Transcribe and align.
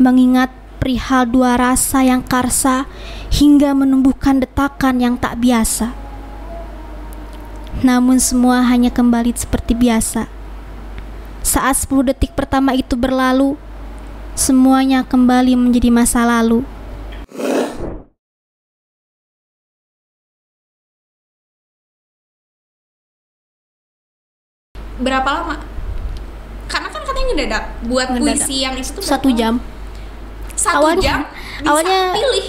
mengingat 0.00 0.48
perihal 0.80 1.28
dua 1.28 1.60
rasa 1.60 2.00
yang 2.00 2.24
karsa 2.24 2.88
hingga 3.28 3.76
menumbuhkan 3.76 4.40
detakan 4.40 4.96
yang 4.96 5.14
tak 5.20 5.36
biasa. 5.36 5.92
Namun 7.84 8.16
semua 8.16 8.64
hanya 8.64 8.88
kembali 8.88 9.36
seperti 9.36 9.76
biasa. 9.76 10.24
Saat 11.44 11.84
10 11.84 12.12
detik 12.12 12.32
pertama 12.32 12.72
itu 12.76 12.96
berlalu, 12.96 13.56
semuanya 14.36 15.04
kembali 15.04 15.56
menjadi 15.56 15.88
masa 15.92 16.24
lalu. 16.24 16.64
Berapa 25.00 25.28
lama? 25.32 25.56
Karena 26.68 26.88
kan 26.92 27.02
katanya 27.02 27.24
ngedadak 27.32 27.64
buat 27.88 28.06
Ngedadak. 28.12 28.36
puisi 28.36 28.56
yang 28.62 28.74
itu 28.76 28.90
tuh 28.92 29.02
Satu 29.02 29.32
jam. 29.32 29.58
lama? 29.58 29.79
Satu 30.60 30.92
Awalnya- 30.92 31.00
jam 31.00 31.20
bisa 31.64 31.70
awalnya- 31.72 32.12
pilih. 32.12 32.44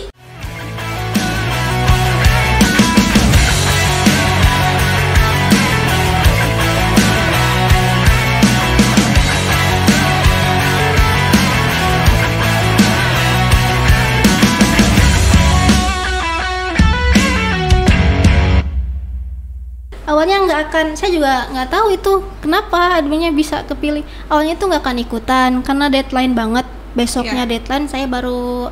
Awalnya 20.02 20.44
nggak 20.44 20.62
akan, 20.68 20.86
saya 21.00 21.12
juga 21.16 21.48
nggak 21.55 21.70
tahu 21.72 21.88
itu 21.96 22.12
kenapa 22.44 23.00
adminnya 23.00 23.32
bisa 23.32 23.64
kepilih. 23.64 24.04
Awalnya 24.28 24.60
itu 24.60 24.66
nggak 24.68 24.84
akan 24.84 24.98
ikutan 25.00 25.52
karena 25.64 25.86
deadline 25.88 26.36
banget. 26.36 26.68
Besoknya 26.94 27.44
Iya. 27.44 27.50
deadline, 27.52 27.86
saya 27.86 28.05
baru 28.05 28.68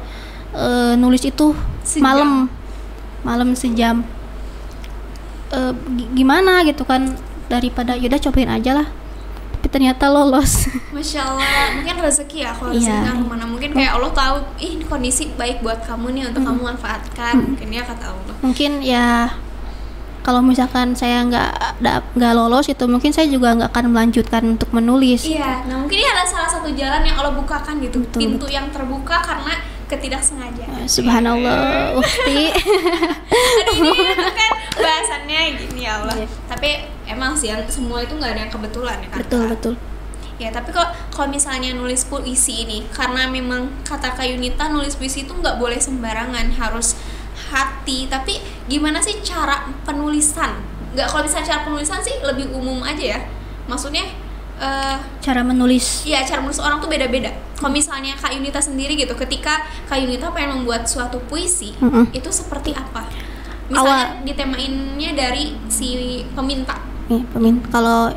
eh, 0.50 0.94
nulis 0.96 1.22
itu 1.22 1.54
Sejam. 1.82 2.02
malam, 2.02 2.32
malam 3.22 3.54
sejam. 3.54 4.02
Gi- 5.90 6.10
gimana 6.16 6.62
gitu 6.62 6.84
kan 6.84 7.18
daripada 7.46 7.94
yaudah 7.94 8.18
cobain 8.20 8.50
aja 8.52 8.74
lah. 8.76 8.88
Tapi 9.52 9.68
ternyata 9.68 10.08
lolos. 10.08 10.70
Masya 10.96 11.22
Allah, 11.22 11.44
mungkin 11.76 11.96
rezeki 11.98 12.38
ya 12.40 12.52
kalau 12.52 12.72
Iya. 12.72 12.80
rezeki 12.80 12.98
nggak 13.04 13.16
ke 13.16 13.26
mana 13.28 13.44
Mungkin 13.46 13.70
kayak 13.74 13.92
Allah 13.94 14.12
tahu, 14.12 14.36
ih 14.58 14.74
kondisi 14.84 15.34
baik 15.34 15.60
buat 15.60 15.84
kamu 15.84 16.08
nih 16.12 16.24
untuk 16.30 16.44
kamu 16.44 16.62
manfaatkan 16.66 17.34
Mungkin 17.46 17.70
ya 17.70 17.84
kata 17.84 18.06
Allah 18.08 18.36
mungkin 18.40 18.72
ya 18.80 19.28
kalau 20.30 20.46
misalkan 20.46 20.94
saya 20.94 21.26
nggak 21.26 21.82
nggak 22.14 22.34
lolos 22.38 22.70
itu 22.70 22.86
mungkin 22.86 23.10
saya 23.10 23.26
juga 23.26 23.58
nggak 23.58 23.74
akan 23.74 23.86
melanjutkan 23.90 24.46
untuk 24.46 24.70
menulis. 24.70 25.26
Iya, 25.26 25.66
nah 25.66 25.82
mungkin 25.82 25.98
ini 25.98 26.06
adalah 26.06 26.30
salah 26.30 26.50
satu 26.54 26.70
jalan 26.78 27.02
yang 27.02 27.18
Allah 27.18 27.34
bukakan 27.34 27.82
gitu 27.82 28.06
Betul, 28.06 28.22
Pintu 28.22 28.46
yang 28.46 28.70
terbuka 28.70 29.18
karena 29.26 29.58
ketidaksengajaan 29.90 30.86
Subhanallah, 30.86 31.98
Ukti. 31.98 32.54
Aduh 33.66 33.90
ini 33.90 34.06
itu 34.14 34.30
kan 34.38 34.52
bahasannya 34.78 35.40
gini 35.58 35.82
ya 35.90 35.98
Allah 35.98 36.14
Iya. 36.14 36.28
Tapi 36.46 36.70
emang 37.10 37.34
sih 37.34 37.50
yang 37.50 37.66
semua 37.66 38.06
itu 38.06 38.14
nggak 38.14 38.38
ada 38.38 38.42
yang 38.46 38.54
kebetulan 38.54 39.02
ya 39.02 39.08
kan 39.10 39.18
betul 39.26 39.44
betul. 39.50 39.74
Ya 40.40 40.54
tapi 40.56 40.72
kok 40.72 40.88
kalau 41.12 41.28
misalnya 41.28 41.76
nulis 41.76 42.08
puisi 42.08 42.64
ini 42.64 42.88
Karena 42.96 43.28
memang 43.28 43.76
kata 43.84 44.16
Kak 44.16 44.24
Yunita 44.24 44.72
nulis 44.72 44.96
puisi 44.96 45.28
itu 45.28 45.36
nggak 45.36 45.60
boleh 45.60 45.76
sembarangan 45.76 46.56
Harus 46.56 46.96
hati 47.50 48.06
Tapi 48.06 48.38
gimana 48.70 49.02
sih 49.02 49.18
cara 49.26 49.66
penulisan? 49.84 50.62
Nggak 50.94 51.08
kalau 51.10 51.24
misalnya 51.26 51.48
cara 51.50 51.62
penulisan 51.66 52.00
sih 52.02 52.16
lebih 52.22 52.54
umum 52.54 52.86
aja 52.86 53.18
ya 53.18 53.20
Maksudnya 53.70 54.06
eh 54.60 54.98
Cara 55.24 55.42
menulis. 55.46 56.04
Iya, 56.04 56.26
cara 56.28 56.44
menulis 56.44 56.60
orang 56.60 56.84
tuh 56.84 56.90
beda-beda. 56.92 57.32
Kalau 57.56 57.72
misalnya 57.72 58.16
Kak 58.18 58.34
Yunita 58.34 58.60
sendiri 58.60 58.96
gitu, 58.96 59.16
ketika 59.16 59.64
Kak 59.88 60.00
Yunita 60.00 60.32
pengen 60.32 60.64
membuat 60.64 60.88
suatu 60.88 61.20
puisi, 61.28 61.76
Mm-mm. 61.80 62.12
itu 62.12 62.28
seperti 62.32 62.72
apa? 62.76 63.08
Misalnya 63.70 64.26
ditemainnya 64.26 65.12
dari 65.14 65.54
si 65.70 66.24
peminta. 66.34 66.82
Nih, 67.08 67.22
pemin. 67.30 67.62
Kalau 67.70 68.10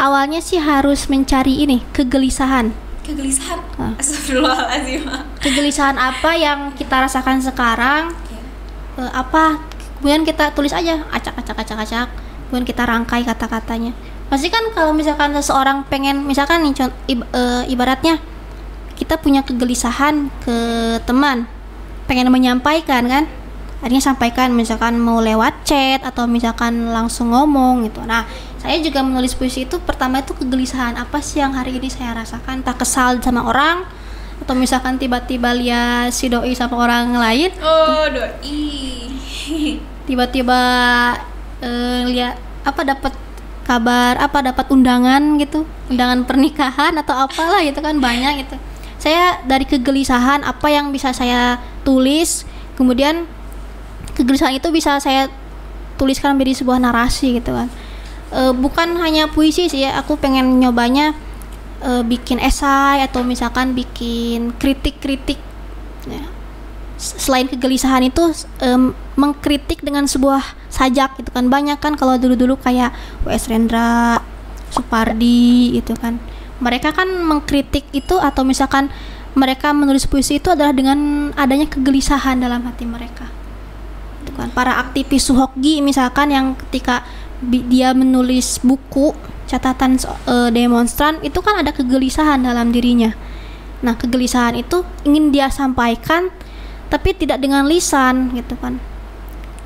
awalnya 0.00 0.42
sih 0.42 0.58
harus 0.58 1.06
mencari 1.06 1.62
ini 1.62 1.86
kegelisahan. 1.94 2.74
Kegelisahan. 3.06 3.60
Ah. 3.78 3.94
Astagfirullahaladzim. 3.98 5.06
Kegelisahan 5.38 5.94
apa 5.94 6.34
yang 6.34 6.74
kita 6.74 7.06
rasakan 7.06 7.38
sekarang? 7.38 8.10
Eh, 9.00 9.10
apa? 9.16 9.56
Kemudian 9.98 10.24
kita 10.28 10.52
tulis 10.52 10.72
aja, 10.76 11.08
acak 11.08 11.40
acak 11.40 11.56
acak 11.64 11.78
acak. 11.88 12.08
Kemudian 12.48 12.66
kita 12.68 12.82
rangkai 12.84 13.24
kata-katanya. 13.24 13.96
Pasti 14.28 14.52
kan 14.52 14.62
kalau 14.76 14.92
misalkan 14.92 15.32
seseorang 15.32 15.88
pengen, 15.88 16.22
misalkan 16.28 16.62
nih 16.62 16.92
eh, 17.08 17.62
ibaratnya 17.72 18.20
kita 19.00 19.16
punya 19.16 19.40
kegelisahan 19.40 20.28
ke 20.44 20.58
teman, 21.08 21.48
pengen 22.04 22.28
menyampaikan 22.28 23.08
kan? 23.08 23.24
Akhirnya 23.80 24.04
sampaikan 24.04 24.52
misalkan 24.52 25.00
mau 25.00 25.24
lewat 25.24 25.64
chat 25.64 26.04
atau 26.04 26.28
misalkan 26.28 26.92
langsung 26.92 27.32
ngomong 27.32 27.88
gitu. 27.88 28.04
Nah, 28.04 28.28
saya 28.60 28.76
juga 28.84 29.00
menulis 29.00 29.32
puisi 29.32 29.64
itu 29.64 29.80
pertama 29.80 30.20
itu 30.20 30.36
kegelisahan 30.36 31.00
apa 31.00 31.24
sih 31.24 31.40
yang 31.40 31.56
hari 31.56 31.80
ini 31.80 31.88
saya 31.88 32.12
rasakan? 32.12 32.60
Tak 32.60 32.84
kesal 32.84 33.16
sama 33.24 33.48
orang 33.48 33.88
atau 34.50 34.58
misalkan 34.58 34.98
tiba-tiba 34.98 35.54
lihat 35.54 36.10
si 36.10 36.26
doi 36.26 36.58
sama 36.58 36.82
orang 36.82 37.14
lain? 37.14 37.54
Oh, 37.62 38.02
doi. 38.10 39.06
tiba-tiba 40.10 40.58
eh, 41.62 42.02
lihat 42.10 42.34
apa 42.66 42.82
dapat 42.82 43.14
kabar 43.62 44.18
apa 44.18 44.42
dapat 44.42 44.66
undangan 44.74 45.38
gitu? 45.38 45.62
Undangan 45.86 46.26
pernikahan 46.26 46.98
atau 46.98 47.14
apalah 47.14 47.62
gitu 47.62 47.78
kan 47.78 48.02
banyak 48.02 48.42
gitu. 48.42 48.58
Saya 48.98 49.38
dari 49.46 49.70
kegelisahan 49.70 50.42
apa 50.42 50.66
yang 50.66 50.90
bisa 50.90 51.14
saya 51.14 51.62
tulis 51.86 52.42
kemudian 52.74 53.30
kegelisahan 54.18 54.58
itu 54.58 54.66
bisa 54.74 54.98
saya 54.98 55.30
tuliskan 55.94 56.34
menjadi 56.34 56.66
sebuah 56.66 56.82
narasi 56.82 57.38
gitu 57.38 57.54
kan. 57.54 57.70
Eh, 58.34 58.50
bukan 58.58 58.98
hanya 58.98 59.30
puisi 59.30 59.70
sih 59.70 59.86
ya 59.86 60.02
aku 60.02 60.18
pengen 60.18 60.58
nyobanya 60.58 61.14
eh, 61.80 62.02
bikin 62.04 62.38
esai 62.40 63.04
atau 63.04 63.24
misalkan 63.24 63.72
bikin 63.72 64.54
kritik-kritik. 64.56 65.38
Ya. 66.08 66.24
Selain 67.00 67.48
kegelisahan 67.48 68.04
itu 68.12 68.28
em, 68.60 68.92
mengkritik 69.16 69.80
dengan 69.80 70.04
sebuah 70.04 70.44
sajak 70.68 71.16
gitu 71.16 71.32
kan. 71.32 71.48
Banyak 71.48 71.80
kan 71.80 71.96
kalau 71.96 72.20
dulu-dulu 72.20 72.60
kayak 72.60 72.92
W.S. 73.24 73.48
Rendra, 73.48 74.20
Supardi 74.68 75.80
gitu 75.80 75.96
kan. 75.96 76.20
Mereka 76.60 76.92
kan 76.92 77.08
mengkritik 77.08 77.88
itu 77.96 78.20
atau 78.20 78.44
misalkan 78.44 78.92
mereka 79.32 79.70
menulis 79.72 80.04
puisi 80.04 80.42
itu 80.42 80.52
adalah 80.52 80.74
dengan 80.74 81.30
adanya 81.38 81.64
kegelisahan 81.70 82.36
dalam 82.36 82.66
hati 82.68 82.84
mereka. 82.84 83.32
Itu 84.24 84.36
kan. 84.36 84.52
Para 84.52 84.76
aktivis 84.76 85.24
Suhokgi 85.24 85.80
misalkan 85.80 86.34
yang 86.34 86.52
ketika 86.66 87.06
dia 87.40 87.96
menulis 87.96 88.60
buku 88.60 89.16
catatan 89.50 89.98
eh, 90.30 90.50
demonstran 90.54 91.18
itu 91.26 91.42
kan 91.42 91.58
ada 91.58 91.74
kegelisahan 91.74 92.38
dalam 92.46 92.70
dirinya. 92.70 93.10
Nah 93.82 93.98
kegelisahan 93.98 94.54
itu 94.54 94.86
ingin 95.02 95.34
dia 95.34 95.50
sampaikan 95.50 96.30
tapi 96.86 97.10
tidak 97.18 97.42
dengan 97.42 97.66
lisan 97.66 98.30
gitu 98.38 98.54
kan. 98.62 98.78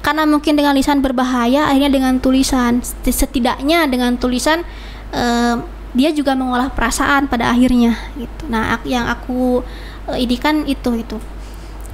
Karena 0.00 0.24
mungkin 0.24 0.56
dengan 0.56 0.72
lisan 0.76 1.04
berbahaya 1.04 1.68
akhirnya 1.68 1.92
dengan 1.92 2.16
tulisan. 2.16 2.80
Seti- 2.80 3.12
setidaknya 3.12 3.84
dengan 3.84 4.16
tulisan 4.16 4.64
eh, 5.12 5.56
dia 5.92 6.10
juga 6.16 6.32
mengolah 6.32 6.72
perasaan 6.72 7.28
pada 7.28 7.52
akhirnya 7.52 7.92
gitu. 8.16 8.48
Nah 8.48 8.80
yang 8.88 9.04
aku 9.04 9.60
eh, 10.08 10.24
ini 10.24 10.36
kan 10.40 10.64
itu 10.64 10.96
itu 10.96 11.20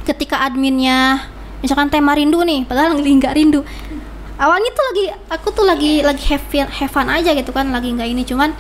ketika 0.07 0.43
adminnya 0.47 1.27
misalkan 1.61 1.93
tema 1.93 2.17
rindu 2.17 2.41
nih 2.41 2.65
padahal 2.65 2.97
nggak 2.97 3.37
rindu 3.37 3.61
awalnya 4.41 4.71
tuh 4.73 4.85
lagi 4.89 5.05
aku 5.29 5.49
tuh 5.53 5.65
lagi 5.69 6.01
lagi 6.01 6.25
have 6.27 6.43
fun, 6.43 6.67
have 6.67 6.91
fun 6.91 7.07
aja 7.07 7.31
gitu 7.31 7.53
kan 7.53 7.69
lagi 7.69 7.93
nggak 7.93 8.09
ini. 8.09 8.25
Cuman 8.25 8.51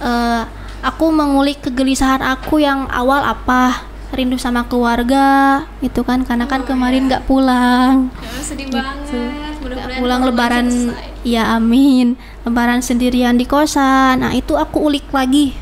eh, 0.00 0.42
aku 0.80 1.12
mengulik 1.12 1.60
kegelisahan 1.60 2.24
aku 2.24 2.58
yang 2.58 2.88
awal 2.88 3.20
apa 3.20 3.84
rindu 4.08 4.40
sama 4.40 4.64
keluarga 4.64 5.62
gitu 5.78 6.00
kan. 6.02 6.24
Karena 6.24 6.48
kan 6.48 6.64
Oh, 6.64 6.66
kemarin 6.66 7.04
iya. 7.04 7.08
nggak 7.12 7.24
pulang. 7.28 8.08
Ya, 8.18 8.40
sedih 8.40 8.66
Gitu. 8.66 8.80
banget. 8.80 9.54
Mudah-mudahan 9.60 10.00
pulang 10.00 10.20
lebaran. 10.24 10.66
selesai. 10.66 11.06
ya 11.26 11.42
amin. 11.52 12.16
Lebaran 12.42 12.80
sendirian 12.80 13.36
di 13.36 13.44
kosan. 13.44 14.24
Nah 14.24 14.32
itu 14.32 14.56
aku 14.56 14.88
ulik 14.88 15.12
lagi. 15.12 15.52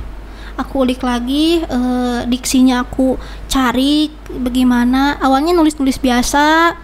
Aku 0.57 0.87
ulik 0.87 1.03
lagi 1.03 1.59
eh, 1.61 2.21
diksinya 2.25 2.87
aku 2.87 3.19
cari 3.51 4.09
bagaimana. 4.31 5.19
Awalnya 5.19 5.53
nulis-nulis 5.53 5.99
biasa. 5.99 6.77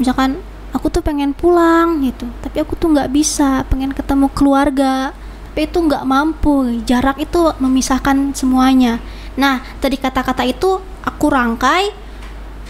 Misalkan 0.00 0.40
aku 0.74 0.86
tuh 0.90 1.02
pengen 1.04 1.36
pulang 1.36 2.02
gitu. 2.02 2.26
Tapi 2.42 2.62
aku 2.62 2.74
tuh 2.74 2.90
nggak 2.94 3.10
bisa 3.12 3.62
pengen 3.68 3.92
ketemu 3.92 4.26
keluarga. 4.32 5.12
Tapi 5.52 5.68
itu 5.68 5.78
nggak 5.80 6.04
mampu. 6.04 6.82
Jarak 6.84 7.16
itu 7.22 7.52
memisahkan 7.60 8.34
semuanya. 8.36 8.98
Nah 9.38 9.62
tadi 9.78 10.00
kata-kata 10.00 10.42
itu 10.44 10.80
aku 11.04 11.26
rangkai 11.28 11.92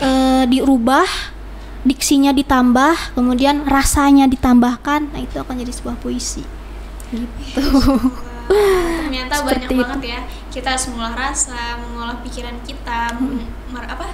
eh, 0.03 0.45
dirubah 0.47 1.07
diksinya 1.87 2.35
ditambah 2.35 3.15
kemudian 3.15 3.67
rasanya 3.67 4.27
ditambahkan. 4.27 5.15
Nah 5.15 5.21
itu 5.23 5.39
akan 5.39 5.55
jadi 5.63 5.73
sebuah 5.73 5.97
puisi. 6.03 6.43
Gitu. 7.15 7.63
Ternyata 8.51 9.35
banyak 9.47 9.71
Seperti 9.71 9.75
banget 9.79 10.03
ya. 10.03 10.21
Kita 10.51 10.75
harus 10.75 10.87
mengolah 10.91 11.15
rasa 11.15 11.79
mengolah 11.79 12.19
pikiran 12.27 12.57
kita 12.67 13.19
Hmm. 13.19 13.45
apa 13.77 14.09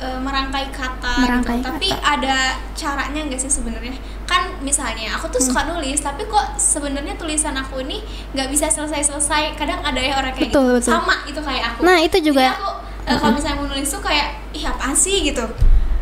e, 0.00 0.08
merangkai 0.16 0.66
kata 0.70 1.14
Merangkai 1.20 1.56
gitu. 1.56 1.66
tapi 1.66 1.88
kata. 1.88 2.02
ada 2.10 2.36
caranya 2.72 3.20
nggak 3.22 3.36
sih 3.38 3.52
sebenarnya 3.52 3.92
kan 4.24 4.42
misalnya 4.58 5.12
aku 5.12 5.28
tuh 5.28 5.38
Hmm. 5.38 5.48
suka 5.48 5.60
nulis 5.66 5.98
tapi 5.98 6.24
kok 6.24 6.56
sebenarnya 6.56 7.14
tulisan 7.14 7.52
aku 7.52 7.80
ini 7.80 8.00
nggak 8.32 8.48
bisa 8.48 8.66
selesai 8.66 9.04
selesai 9.06 9.54
kadang 9.54 9.80
ada 9.80 9.98
ya 9.98 10.16
orang 10.16 10.32
kayak 10.32 10.48
Betul, 10.48 10.64
gitu 10.74 10.76
betul. 10.80 10.92
sama 10.94 11.14
itu 11.24 11.40
kayak 11.40 11.64
aku 11.70 11.80
Nah, 11.82 11.96
itu 11.98 12.16
juga- 12.22 12.48
Jadi 12.48 12.56
aku 12.56 12.70
e, 13.02 13.12
kalau 13.14 13.32
misalnya 13.32 13.56
mau 13.56 13.66
nulis 13.66 13.86
tuh 13.86 14.00
kayak 14.00 14.26
ih 14.50 14.64
apaan 14.64 14.94
sih 14.94 15.20
gitu 15.22 15.44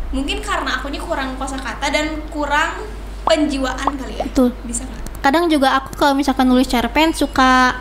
mungkin 0.09 0.39
karena 0.39 0.73
akunya 0.75 0.97
kurang 0.97 1.35
kosakata 1.35 1.85
dan 1.87 2.05
kurang 2.27 2.81
penjiwaan 3.21 3.93
kali 3.93 4.15
ya 4.15 4.25
Betul. 4.25 4.55
bisa 4.63 4.81
nggak 4.83 5.01
kadang 5.19 5.45
juga 5.45 5.75
aku 5.75 5.93
kalau 5.93 6.13
misalkan 6.13 6.47
nulis 6.47 6.65
cerpen 6.65 7.11
suka 7.11 7.75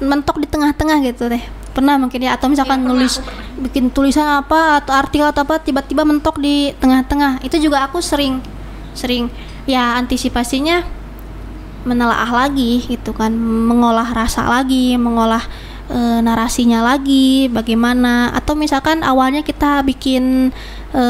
mentok 0.00 0.36
di 0.36 0.46
tengah-tengah 0.46 0.98
gitu 1.04 1.28
deh 1.28 1.40
pernah 1.70 1.94
mungkin 1.94 2.18
ya 2.18 2.34
atau 2.34 2.48
misalkan 2.48 2.76
Iya, 2.76 2.82
pernah, 2.82 2.98
nulis 2.98 3.12
aku 3.14 3.24
pernah. 3.24 3.44
Bikin 3.60 3.92
tulisan 3.92 4.24
apa 4.26 4.80
atau 4.80 4.92
artikel 4.92 5.28
atau 5.28 5.44
apa 5.44 5.60
tiba-tiba 5.60 6.02
mentok 6.02 6.40
di 6.40 6.72
tengah-tengah. 6.76 7.44
Itu 7.44 7.60
juga 7.60 7.84
aku 7.84 8.00
sering 8.00 8.40
sering 8.90 9.28
ya 9.64 9.94
antisipasinya 9.94 10.82
menelaah 11.80 12.28
lagi 12.28 12.84
gitu 12.84 13.16
kan 13.16 13.32
mengolah 13.32 14.04
rasa 14.12 14.44
lagi 14.44 15.00
mengolah 15.00 15.40
e, 15.88 15.96
narasinya 16.20 16.84
lagi 16.84 17.48
bagaimana. 17.48 18.32
Atau 18.36 18.52
misalkan 18.52 19.00
awalnya 19.00 19.40
kita 19.40 19.80
bikin 19.80 20.52
e, 20.92 21.02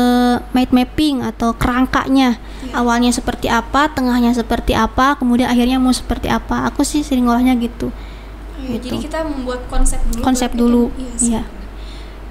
mind 0.50 0.70
mapping 0.70 1.16
atau 1.22 1.54
kerangkanya. 1.54 2.38
Iya. 2.60 2.76
awalnya 2.76 3.08
seperti 3.08 3.48
apa 3.48 3.88
tengahnya 3.88 4.36
seperti 4.36 4.76
apa 4.76 5.16
kemudian 5.16 5.48
akhirnya 5.48 5.80
mau 5.80 5.90
seperti 5.90 6.28
apa. 6.28 6.68
Aku 6.68 6.84
sih 6.84 7.00
sering 7.00 7.24
ngolahnya 7.26 7.56
gitu. 7.56 7.88
Iya, 8.60 8.76
Gitu. 8.76 8.92
jadi 8.92 8.96
kita 9.08 9.18
membuat 9.24 9.64
konsep 9.66 9.96
dulu 10.12 10.20
Konsep 10.20 10.50
baru 10.52 10.60
dulu, 10.60 10.82
bikin- 10.92 11.32
iya 11.32 11.40
iya. 11.40 11.42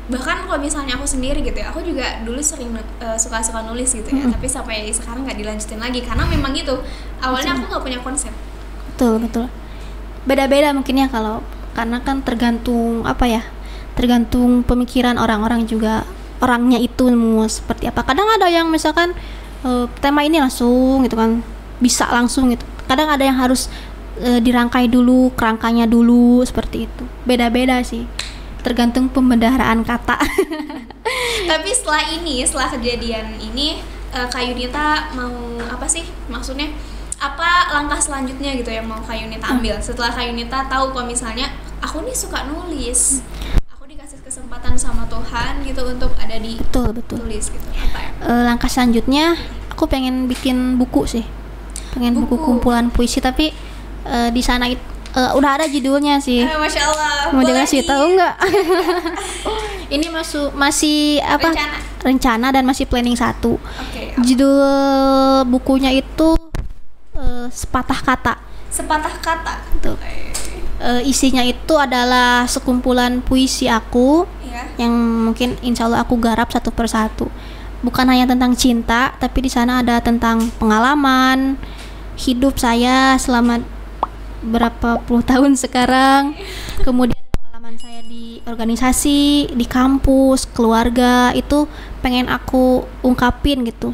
Bahkan 0.10 0.42
kalau 0.42 0.58
misalnya 0.58 0.98
aku 0.98 1.06
sendiri 1.06 1.46
gitu 1.46 1.62
ya 1.62 1.70
aku 1.70 1.86
juga 1.86 2.26
dulu 2.26 2.42
sering 2.42 2.74
eh, 2.74 3.18
suka-suka 3.22 3.62
nulis 3.62 3.94
gitu 3.94 4.10
ya 4.10 4.26
Mm-mm. 4.26 4.34
tapi 4.34 4.50
sampai 4.50 4.90
sekarang 4.90 5.22
nggak 5.22 5.38
dilanjutin 5.38 5.78
lagi 5.78 6.02
karena 6.02 6.26
memang 6.26 6.52
gitu 6.58 6.82
awalnya 7.22 7.54
aku 7.54 7.66
nggak 7.70 7.84
punya 7.86 8.00
konsep. 8.02 8.34
Betul 8.98 9.22
betul. 9.22 9.46
Beda-beda 10.26 10.74
mungkin 10.74 11.06
ya 11.06 11.08
kalau 11.08 11.46
karena 11.78 12.02
kan 12.02 12.26
tergantung 12.26 13.06
apa 13.06 13.30
ya 13.30 13.42
tergantung 13.94 14.66
pemikiran 14.66 15.22
orang-orang 15.22 15.70
juga 15.70 16.04
orangnya 16.42 16.82
itu 16.82 17.14
mau 17.14 17.46
seperti 17.46 17.86
apa. 17.86 18.02
Kadang 18.02 18.26
ada 18.34 18.50
yang 18.50 18.66
misalkan 18.74 19.14
eh, 19.62 19.86
tema 20.02 20.26
ini 20.26 20.42
langsung 20.42 21.06
gitu 21.06 21.14
kan 21.14 21.46
bisa 21.78 22.10
langsung 22.10 22.50
gitu. 22.50 22.66
Kadang 22.90 23.14
ada 23.14 23.22
yang 23.22 23.38
harus 23.38 23.70
eh, 24.18 24.42
dirangkai 24.42 24.90
dulu 24.90 25.30
kerangkanya 25.38 25.86
dulu 25.86 26.42
seperti 26.42 26.90
itu. 26.90 27.06
Beda-beda 27.30 27.78
sih 27.86 28.10
tergantung 28.60 29.08
pembendaharaan 29.08 29.82
kata. 29.82 30.20
Tapi 31.50 31.70
setelah 31.72 32.04
ini 32.12 32.44
setelah 32.44 32.70
kejadian 32.70 33.40
ini 33.40 33.80
eh, 34.12 34.28
Kak 34.28 34.44
Yunita 34.44 35.10
mau 35.14 35.32
apa 35.66 35.86
sih 35.86 36.06
maksudnya? 36.28 36.70
Apa 37.20 37.76
langkah 37.76 38.00
selanjutnya 38.00 38.56
gitu 38.56 38.72
yang 38.72 38.88
mau 38.88 39.00
Kak 39.02 39.18
Yunita 39.18 39.52
ambil? 39.52 39.76
Setelah 39.80 40.12
Kak 40.12 40.24
Yunita 40.24 40.68
tahu 40.68 40.94
kalau 40.94 41.04
misalnya 41.04 41.52
aku 41.80 42.04
nih 42.04 42.16
suka 42.16 42.48
nulis 42.48 43.20
aku 43.68 43.88
dikasih 43.88 44.20
kesempatan 44.22 44.76
sama 44.76 45.04
Tuhan 45.08 45.64
gitu 45.64 45.82
untuk 45.84 46.12
ada 46.16 46.36
di 46.36 46.60
betul 46.60 46.92
betul. 46.94 47.20
tulis 47.20 47.48
gitu. 47.48 47.68
Apa 47.76 47.98
ya? 48.00 48.10
Eh, 48.24 48.44
langkah 48.46 48.68
selanjutnya 48.68 49.36
aku 49.68 49.88
pengen 49.88 50.28
bikin 50.28 50.76
buku 50.76 51.08
sih. 51.08 51.26
Pengen 51.90 52.14
buku, 52.16 52.38
Buku. 52.38 52.46
kumpulan 52.60 52.88
puisi 52.88 53.18
tapi 53.18 53.50
eh, 54.06 54.30
di 54.30 54.40
sana 54.40 54.70
it- 54.70 54.89
eh, 55.16 55.32
udah 55.34 55.52
ada 55.62 55.66
judulnya 55.66 56.20
sih. 56.20 56.44
Eh, 56.44 56.58
Masya 56.58 56.82
Allah. 56.86 57.34
Mau 57.34 57.42
dikasih 57.42 57.82
di- 57.82 57.88
tahu 57.88 58.06
nggak? 58.18 58.36
Ini 59.96 60.06
masuk 60.14 60.54
masih 60.54 61.18
apa? 61.26 61.50
Rencana. 61.50 61.78
rencana 62.00 62.48
dan 62.54 62.64
masih 62.64 62.86
planning 62.86 63.18
satu. 63.18 63.58
Oke 63.58 64.14
judul 64.22 64.62
bukunya 65.48 65.90
itu 65.96 66.36
eh, 67.18 67.48
sepatah 67.50 68.00
kata. 68.00 68.34
Sepatah 68.70 69.16
kata. 69.20 69.54
Tuh. 69.82 69.98
Eh, 70.80 71.02
isinya 71.10 71.44
itu 71.44 71.76
adalah 71.76 72.48
sekumpulan 72.48 73.20
puisi 73.20 73.68
aku 73.68 74.24
ya 74.48 74.64
yang 74.80 74.94
mungkin 75.28 75.60
insya 75.60 75.90
Allah 75.90 76.06
aku 76.06 76.16
garap 76.22 76.54
satu 76.54 76.72
persatu. 76.72 77.28
Bukan 77.80 78.06
hanya 78.08 78.28
tentang 78.28 78.54
cinta 78.56 79.16
tapi 79.18 79.44
di 79.44 79.52
sana 79.52 79.82
ada 79.84 80.00
tentang 80.04 80.52
pengalaman 80.60 81.56
hidup 82.20 82.60
saya 82.60 83.16
selama 83.16 83.64
berapa 84.44 85.04
puluh 85.04 85.24
tahun 85.24 85.60
sekarang. 85.60 86.36
Kemudian 86.84 87.20
pengalaman 87.36 87.76
saya 87.76 88.00
di 88.06 88.40
organisasi 88.48 89.52
di 89.52 89.66
kampus 89.68 90.48
keluarga 90.50 91.36
itu 91.36 91.68
pengen 92.00 92.32
aku 92.32 92.88
ungkapin 93.04 93.68
gitu. 93.68 93.92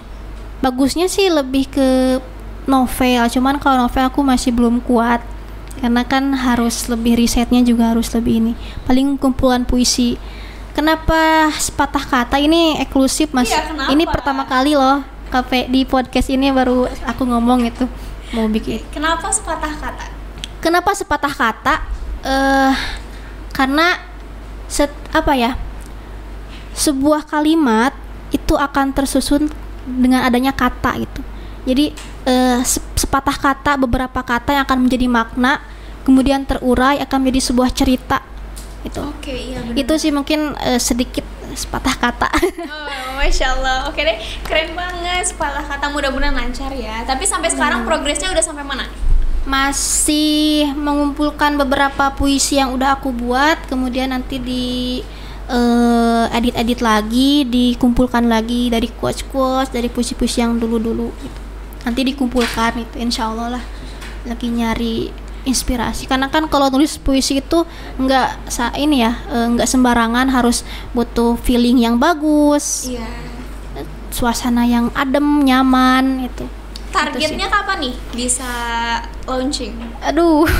Bagusnya 0.61 1.09
sih 1.11 1.29
lebih 1.29 1.69
ke 1.69 2.19
novel 2.65 3.29
cuman 3.29 3.61
kalau 3.61 3.85
novel 3.85 4.09
aku 4.09 4.21
masih 4.25 4.53
belum 4.53 4.81
kuat. 4.81 5.21
Karena 5.75 6.07
kan 6.07 6.31
harus 6.31 6.87
lebih 6.87 7.19
risetnya 7.19 7.59
juga 7.59 7.91
harus 7.91 8.07
lebih 8.15 8.39
ini. 8.39 8.53
Paling 8.87 9.19
kumpulan 9.19 9.67
puisi. 9.67 10.15
Kenapa 10.71 11.51
sepatah 11.51 12.03
kata? 12.03 12.39
Ini 12.39 12.79
eksklusif 12.79 13.35
mas. 13.35 13.51
Iya, 13.51 13.91
ini 13.91 14.07
pertama 14.07 14.47
kali 14.47 14.75
loh 14.75 15.03
kafe 15.25 15.67
di 15.67 15.83
podcast 15.83 16.31
ini 16.31 16.47
baru 16.47 16.87
aku 17.03 17.27
ngomong 17.27 17.67
itu 17.67 17.83
mau 18.31 18.47
bikin. 18.47 18.79
Kenapa 18.95 19.27
sepatah 19.35 19.73
kata 19.75 20.14
kenapa 20.65 20.97
sepatah 20.97 21.29
kata? 21.29 21.75
Eh 22.25 22.73
karena 23.53 24.01
set 24.65 24.89
apa 25.13 25.37
ya? 25.37 25.53
Sebuah 26.73 27.29
kalimat 27.29 27.93
itu 28.33 28.57
akan 28.57 28.91
tersusun 28.91 29.47
dengan 29.85 30.25
adanya 30.25 30.51
kata 30.51 30.97
gitu. 30.97 31.21
Jadi 31.69 31.93
se- 32.65 32.81
sepatah 32.97 33.37
kata 33.37 33.77
beberapa 33.77 34.25
kata 34.25 34.57
yang 34.57 34.65
akan 34.65 34.89
menjadi 34.89 35.05
makna 35.05 35.61
kemudian 36.05 36.41
terurai 36.45 37.01
akan 37.01 37.17
menjadi 37.21 37.53
sebuah 37.53 37.69
cerita 37.73 38.21
itu 38.85 39.01
oke 39.01 39.33
iya 39.33 39.59
benar. 39.65 39.81
Itu 39.81 39.93
sih 39.97 40.13
mungkin 40.13 40.53
eh, 40.61 40.77
sedikit 40.77 41.25
sepatah 41.57 41.95
kata. 41.97 42.29
Oh, 43.15 43.17
Masya 43.17 43.57
Allah, 43.57 43.87
oke 43.89 43.97
deh, 43.97 44.19
keren 44.43 44.75
banget 44.75 45.23
sepatah 45.31 45.63
kata. 45.65 45.87
Mudah-mudahan 45.89 46.35
lancar 46.35 46.69
ya. 46.75 47.01
Tapi 47.07 47.23
sampai 47.23 47.47
sekarang 47.49 47.87
progresnya 47.87 48.29
udah 48.29 48.43
sampai 48.43 48.61
mana? 48.61 48.85
Masih 49.45 50.73
mengumpulkan 50.73 51.53
beberapa 51.53 52.09
puisi 52.17 52.57
yang 52.57 52.73
udah 52.73 52.97
aku 52.97 53.13
buat 53.13 53.61
kemudian 53.69 54.09
nanti 54.09 54.41
di 54.41 54.65
eh, 55.45 56.25
edit-edit 56.33 56.81
lagi 56.81 57.45
dikumpulkan 57.45 58.25
lagi 58.25 58.73
dari 58.73 58.89
quotes-quotes 58.89 59.69
dari 59.69 59.85
puisi-puisi 59.85 60.41
yang 60.41 60.57
dulu-dulu 60.57 61.13
gitu. 61.21 61.39
nanti 61.85 62.01
dikumpulkan 62.01 62.81
itu 62.81 62.95
insya 62.97 63.29
Allah 63.29 63.61
lah 63.61 63.63
lagi 64.25 64.49
nyari 64.49 65.13
inspirasi 65.45 66.09
karena 66.09 66.25
kan 66.33 66.49
kalau 66.49 66.73
nulis 66.73 66.97
puisi 66.97 67.37
itu 67.37 67.69
nggak 68.01 68.49
ini 68.81 69.05
ya 69.05 69.13
eh, 69.29 69.45
nggak 69.53 69.69
sembarangan 69.69 70.25
harus 70.33 70.65
butuh 70.97 71.37
feeling 71.37 71.85
yang 71.85 72.01
bagus 72.01 72.89
Iya. 72.89 73.05
suasana 74.09 74.65
yang 74.65 74.89
adem 74.97 75.45
nyaman 75.45 76.25
itu 76.25 76.49
Targetnya 76.95 77.47
kapan 77.47 77.77
nih? 77.81 77.93
Bisa 78.13 78.51
launching? 79.25 79.73
aduh. 79.99 80.47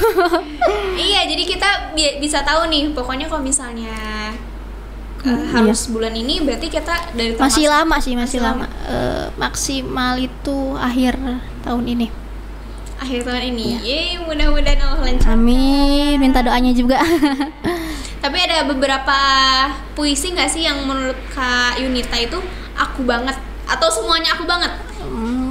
Iya, 0.98 1.28
jadi 1.28 1.44
kita 1.46 1.70
bi- 1.92 2.18
bisa 2.18 2.40
tahu 2.42 2.68
nih. 2.68 2.92
Pokoknya 2.92 3.28
kalau 3.28 3.42
misalnya 3.42 3.94
uh, 5.22 5.28
Hmm, 5.28 5.44
harus 5.52 5.88
bulan 5.88 6.12
ini, 6.14 6.40
berarti 6.40 6.68
kita 6.68 7.12
dari 7.12 7.36
masih 7.36 7.68
lama 7.68 7.96
sih 7.98 8.14
masih, 8.14 8.38
Masih 8.38 8.40
lama, 8.40 8.66
Eh, 8.86 9.26
maksimal 9.36 10.16
itu 10.16 10.58
akhir 10.74 11.20
tahun 11.62 11.86
ini. 11.86 12.08
Akhir 12.96 13.22
tahun 13.22 13.44
ini. 13.52 13.66
Yeay, 13.78 14.16
mudah-mudahan 14.18 14.80
Allah 14.82 15.02
lancar. 15.04 15.36
amin. 15.36 16.16
Minta 16.16 16.40
doanya 16.40 16.72
juga. 16.72 16.96
Tapi 18.24 18.38
ada 18.40 18.66
beberapa 18.66 19.18
puisi 19.94 20.32
nggak 20.32 20.48
sih 20.48 20.64
yang 20.64 20.82
menurut 20.82 21.20
Kak 21.30 21.78
Yunita 21.78 22.16
itu 22.16 22.40
aku 22.74 23.04
banget? 23.04 23.36
Atau 23.66 23.92
semuanya 23.92 24.34
aku 24.34 24.44
banget? 24.44 24.72
Hmm, 24.98 25.45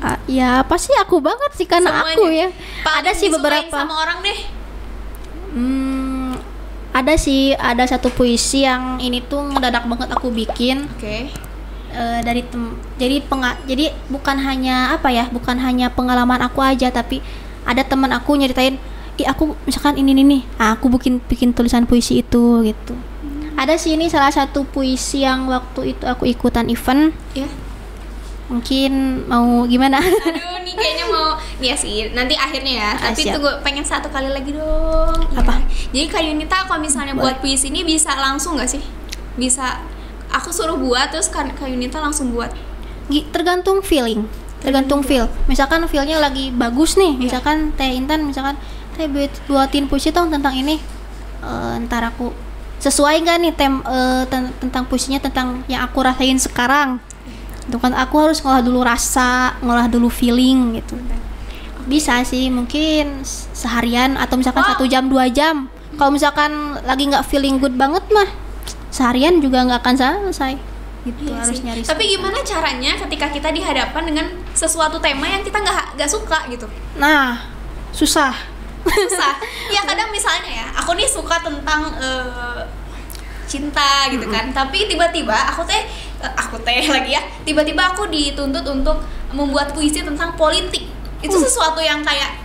ah, 0.00 0.18
ya 0.24 0.60
pasti 0.62 0.92
aku 0.94 1.18
banget 1.18 1.50
sih 1.54 1.64
karena 1.64 1.90
Semuanya. 1.90 2.14
aku 2.14 2.22
ya 2.28 2.48
Paling 2.80 2.98
ada 2.98 3.10
sih 3.12 3.28
beberapa 3.28 3.72
sama 3.74 3.94
orang 3.98 4.18
deh. 4.20 4.38
Hmm, 5.50 6.38
ada 6.90 7.14
sih 7.14 7.52
ada 7.52 7.82
satu 7.84 8.08
puisi 8.08 8.62
yang 8.62 8.98
ini 8.98 9.18
tuh 9.20 9.42
ngedadak 9.46 9.82
banget 9.84 10.08
aku 10.10 10.30
bikin 10.30 10.86
Oke. 10.90 11.26
eh, 11.90 12.20
dari 12.22 12.42
tem 12.42 12.70
jadi 12.96 13.18
penga 13.20 13.58
jadi 13.64 13.90
bukan 14.06 14.36
hanya 14.38 14.94
apa 14.94 15.10
ya 15.10 15.26
bukan 15.26 15.58
hanya 15.58 15.90
pengalaman 15.90 16.38
aku 16.40 16.60
aja 16.60 16.88
tapi 16.88 17.18
ada 17.62 17.82
teman 17.82 18.10
aku 18.10 18.34
nyeritain 18.34 18.78
ih 19.16 19.26
aku 19.26 19.52
misalkan 19.62 19.98
ini 19.98 20.14
nih 20.14 20.24
nih 20.24 20.42
ah, 20.56 20.74
aku 20.74 20.86
bikin 20.90 21.18
bikin 21.20 21.50
tulisan 21.50 21.84
puisi 21.84 22.22
itu 22.22 22.62
gitu 22.62 22.94
ada 23.52 23.76
sih 23.76 23.92
ini 23.92 24.08
salah 24.08 24.32
satu 24.32 24.64
puisi 24.64 25.20
yang 25.20 25.44
waktu 25.44 25.92
itu 25.92 26.04
aku 26.06 26.24
ikutan 26.24 26.64
event 26.66 27.10
Ya. 27.34 27.44
Mungkin 28.50 28.92
mau 29.24 29.62
gimana 29.64 30.02
Aduh, 30.02 30.58
nih 30.60 30.74
kayaknya 30.74 31.06
mau 31.06 31.38
Iya 31.56 31.76
sih, 31.76 32.08
nanti 32.10 32.32
akhirnya 32.34 32.72
ya. 32.74 32.90
Ah, 32.96 33.12
Tapi 33.12 33.20
siap. 33.22 33.36
tunggu 33.36 33.52
pengen 33.60 33.84
satu 33.84 34.08
kali 34.08 34.26
lagi 34.26 34.48
dong. 34.50 35.12
Apa? 35.30 35.60
Ya. 35.60 35.64
Jadi 35.92 36.06
Kak 36.08 36.22
Yunita 36.24 36.56
kalau 36.64 36.80
misalnya 36.80 37.12
Boleh. 37.12 37.30
buat 37.30 37.36
puisi 37.38 37.68
ini 37.68 37.84
bisa 37.84 38.16
langsung 38.16 38.56
nggak 38.56 38.64
sih? 38.66 38.80
Bisa 39.36 39.84
aku 40.28 40.48
suruh 40.48 40.74
buat 40.74 41.12
terus 41.12 41.28
Kak 41.28 41.52
Kak 41.54 41.68
Yunita 41.68 42.00
langsung 42.00 42.32
buat. 42.32 42.48
Tergantung 43.30 43.80
feeling 43.80 44.24
tergantung 44.60 45.00
feel 45.00 45.24
misalkan 45.48 45.80
feelnya 45.88 46.20
lagi 46.20 46.52
bagus 46.52 46.92
nih 46.94 47.16
misalkan 47.16 47.72
teh 47.74 47.88
Intan 47.90 48.28
misalkan 48.28 48.60
teh 48.92 49.08
buat 49.08 49.32
buatin 49.48 49.88
puisi 49.88 50.12
dong 50.12 50.28
tentang 50.28 50.52
ini 50.52 50.76
Eh, 51.40 51.74
ntar 51.88 52.04
aku 52.04 52.28
sesuai 52.76 53.24
nggak 53.24 53.36
nih 53.40 53.52
tem 53.54 53.80
ten- 54.28 54.52
tentang 54.60 54.84
puisinya 54.84 55.16
tentang 55.16 55.64
yang 55.66 55.80
aku 55.82 56.04
rasain 56.04 56.36
sekarang 56.36 57.00
itu 57.70 57.78
kan 57.78 57.94
aku 57.94 58.14
harus 58.18 58.42
ngolah 58.42 58.60
dulu 58.60 58.82
rasa 58.82 59.54
ngolah 59.62 59.86
dulu 59.86 60.10
feeling 60.10 60.82
gitu 60.82 60.98
bisa 61.86 62.20
sih 62.26 62.50
mungkin 62.50 63.22
seharian 63.54 64.18
atau 64.18 64.36
misalkan 64.36 64.66
satu 64.66 64.84
jam 64.90 65.06
dua 65.06 65.30
jam 65.30 65.70
kalau 65.96 66.10
misalkan 66.12 66.76
lagi 66.82 67.06
nggak 67.06 67.24
feeling 67.24 67.62
good 67.62 67.78
banget 67.78 68.02
mah 68.10 68.28
seharian 68.90 69.38
juga 69.38 69.64
nggak 69.64 69.80
akan 69.80 69.94
selesai 69.96 70.54
gitu 71.00 71.32
Iya 71.32 71.40
harus 71.40 71.56
sih. 71.56 71.64
nyari 71.64 71.80
Tapi 71.80 72.04
gimana 72.12 72.38
caranya 72.44 72.92
ketika 73.06 73.26
kita 73.32 73.48
dihadapkan 73.48 74.04
dengan 74.04 74.26
sesuatu 74.52 75.00
tema 75.00 75.24
yang 75.24 75.40
kita 75.40 75.56
nggak 75.56 75.96
nggak 75.96 76.10
suka 76.10 76.44
gitu? 76.52 76.68
Nah, 77.00 77.40
susah. 77.96 78.36
Susah. 78.84 79.32
ya 79.74 79.80
kadang 79.88 80.12
misalnya 80.12 80.50
ya, 80.64 80.66
aku 80.76 80.92
nih 80.92 81.08
suka 81.08 81.40
tentang 81.40 81.88
eh, 81.96 82.62
cinta 83.48 84.12
gitu 84.12 84.28
kan. 84.28 84.52
Tapi 84.52 84.84
tiba-tiba 84.92 85.56
aku 85.56 85.64
teh 85.64 85.80
eh, 85.80 85.84
aku 86.22 86.60
teh 86.60 86.84
lagi 86.86 87.16
ya, 87.16 87.22
tiba-tiba 87.42 87.92
aku 87.92 88.06
dituntut 88.06 88.64
untuk 88.64 89.00
membuat 89.32 89.72
puisi 89.72 90.00
tentang 90.00 90.36
politik. 90.36 90.86
Itu 91.20 91.36
Uh. 91.36 91.42
sesuatu 91.44 91.80
yang 91.80 92.00
kayak 92.00 92.40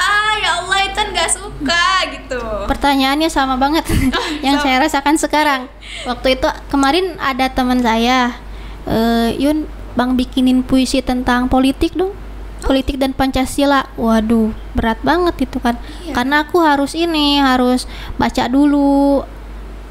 ah 0.00 0.32
ya 0.40 0.50
Allah 0.62 0.80
itu 0.86 0.96
nggak 0.96 1.28
suka 1.28 1.86
gitu. 2.08 2.40
Pertanyaannya 2.64 3.28
sama 3.28 3.60
banget 3.60 3.84
yang 4.46 4.56
sama. 4.56 4.64
saya 4.64 4.76
rasakan 4.80 5.16
sekarang. 5.18 5.60
Waktu 6.06 6.40
itu 6.40 6.48
kemarin 6.70 7.20
ada 7.20 7.50
teman 7.50 7.84
saya, 7.84 8.38
eh, 8.86 9.36
Yun, 9.36 9.68
Bang 9.92 10.14
bikinin 10.14 10.62
puisi 10.62 11.02
tentang 11.02 11.50
politik 11.50 11.92
dong. 11.92 12.14
Politik 12.60 13.00
dan 13.00 13.16
Pancasila. 13.16 13.88
Waduh, 13.96 14.52
berat 14.72 15.00
banget 15.00 15.48
itu 15.48 15.58
kan. 15.58 15.80
Iya. 16.04 16.12
Karena 16.12 16.44
aku 16.44 16.60
harus 16.60 16.92
ini, 16.92 17.40
harus 17.40 17.88
baca 18.16 18.46
dulu 18.46 19.24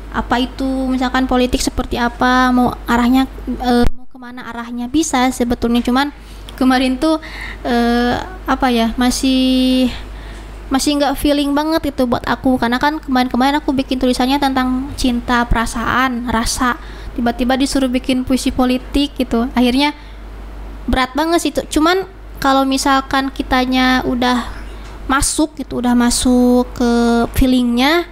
apa 0.09 0.41
itu 0.41 0.89
misalkan 0.89 1.29
politik 1.29 1.61
seperti 1.61 2.01
apa, 2.01 2.49
mau 2.49 2.73
arahnya 2.89 3.29
eh, 3.61 3.85
mau 3.93 4.05
ke 4.09 4.17
mana 4.17 4.49
arahnya 4.49 4.89
bisa 4.89 5.29
sebetulnya. 5.29 5.85
Cuman 5.85 6.09
kemarin 6.57 6.97
tuh 6.97 7.21
eh, 7.63 8.17
apa 8.49 8.67
ya 8.73 8.91
masih 8.97 9.87
masih 10.69 11.01
nggak 11.01 11.17
feeling 11.17 11.53
banget 11.53 11.93
itu 11.93 12.05
buat 12.09 12.25
aku. 12.25 12.57
Karena 12.57 12.81
kan 12.81 12.97
kemarin-kemarin 12.97 13.61
aku 13.61 13.73
bikin 13.73 14.01
tulisannya 14.01 14.41
tentang 14.41 14.89
cinta 14.97 15.45
perasaan 15.45 16.29
rasa. 16.29 16.77
Tiba-tiba 17.17 17.57
disuruh 17.57 17.89
bikin 17.89 18.23
puisi 18.23 18.53
politik 18.53 19.17
gitu. 19.17 19.49
Akhirnya 19.53 19.93
berat 20.89 21.13
banget 21.13 21.39
sih 21.41 21.51
itu. 21.53 21.79
Cuman 21.79 22.05
kalau 22.39 22.63
misalkan 22.63 23.29
kitanya 23.29 24.01
udah 24.07 24.59
masuk 25.09 25.57
gitu 25.57 25.81
udah 25.81 25.97
masuk 25.97 26.69
ke 26.77 26.91
feelingnya 27.33 28.05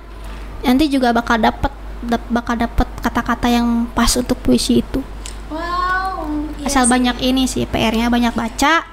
nanti 0.66 0.90
juga 0.90 1.14
bakal 1.14 1.38
dapet 1.38 1.70
dap- 2.00 2.28
bakal 2.28 2.56
dapet 2.56 2.88
kata-kata 3.00 3.48
yang 3.48 3.68
pas 3.90 4.10
untuk 4.14 4.38
puisi 4.38 4.80
itu 4.80 5.02
Wow. 5.48 6.28
iya 6.58 6.68
asal 6.68 6.84
sih. 6.84 6.92
banyak 6.92 7.18
ini 7.22 7.44
sih 7.46 7.64
PR-nya 7.64 8.08
banyak 8.08 8.32
baca 8.32 8.84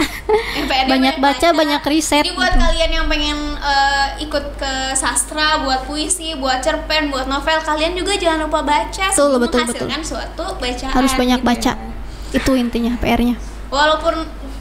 MPR-nya 0.55 0.87
banyak 0.95 1.17
baca 1.19 1.49
banyak 1.51 1.83
riset 1.85 2.23
Jadi 2.23 2.33
buat 2.33 2.49
gitu. 2.49 2.63
kalian 2.63 2.91
yang 2.93 3.07
pengen 3.07 3.39
eh, 3.57 4.07
ikut 4.21 4.55
ke 4.55 4.73
sastra, 4.93 5.61
buat 5.61 5.83
puisi, 5.85 6.33
buat 6.35 6.59
cerpen, 6.59 7.11
buat 7.11 7.27
novel, 7.27 7.59
kalian 7.61 7.93
juga 7.93 8.15
jangan 8.15 8.47
lupa 8.47 8.63
baca 8.63 9.07
Betul, 9.09 9.37
betul, 9.37 9.61
menghasilkan 9.61 10.01
suatu 10.01 10.45
bacaan. 10.57 10.95
harus 10.95 11.13
banyak 11.13 11.39
gitu 11.39 11.49
baca 11.49 11.73
ya. 11.75 11.91
itu 12.33 12.51
intinya 12.55 12.95
PR-nya 12.97 13.35
Walaupun 13.67 14.15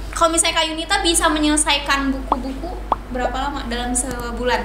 kalau 0.09 0.29
misalnya 0.29 0.57
Kak 0.57 0.65
Yunita 0.67 0.95
bisa 0.99 1.25
menyelesaikan 1.27 2.09
buku-buku 2.09 2.73
berapa 3.09 3.33
lama 3.35 3.61
dalam 3.65 3.93
sebulan? 3.93 4.61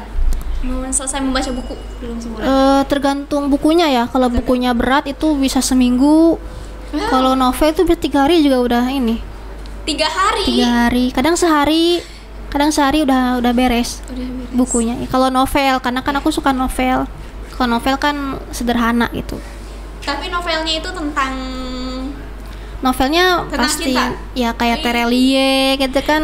Selesai 0.88 1.20
membaca 1.20 1.50
buku? 1.52 1.74
Dalam 1.98 2.18
sebulan? 2.18 2.42
Eh, 2.42 2.82
tergantung 2.86 3.46
bukunya 3.46 3.86
ya. 3.86 4.04
Kalau 4.06 4.26
bukunya 4.26 4.72
berat 4.72 5.06
itu 5.06 5.34
bisa 5.34 5.60
seminggu. 5.60 6.38
Wow. 6.88 7.04
kalau 7.12 7.32
novel 7.36 7.68
itu 7.68 7.84
bisa 7.84 8.00
tiga 8.00 8.24
hari 8.24 8.40
juga 8.40 8.64
udah 8.64 8.84
ini. 8.88 9.20
Tiga 9.84 10.08
hari. 10.08 10.44
tiga 10.48 10.88
hari. 10.88 11.04
Kadang 11.12 11.36
sehari 11.36 12.00
kadang 12.48 12.72
sehari 12.72 13.04
udah 13.04 13.36
udah 13.36 13.52
beres 13.52 14.00
Udah 14.08 14.24
beres. 14.24 14.48
bukunya. 14.50 14.96
Kalau 15.06 15.28
novel 15.28 15.78
karena 15.78 16.00
kan 16.00 16.16
aku 16.16 16.32
suka 16.32 16.50
novel. 16.50 17.04
Kalau 17.52 17.68
novel 17.68 17.94
kan 18.00 18.40
sederhana 18.50 19.12
gitu. 19.12 19.36
Tapi 20.00 20.32
novelnya 20.32 20.80
itu 20.80 20.88
tentang 20.88 21.32
novelnya 22.80 23.44
Tentang 23.46 23.60
pasti 23.60 23.92
cinta? 23.92 24.16
ya 24.32 24.50
kayak 24.54 24.80
Terelie 24.80 25.76
gitu 25.76 26.00
kan 26.00 26.22